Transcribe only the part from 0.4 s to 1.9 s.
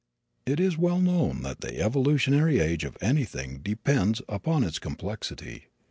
It is well known that the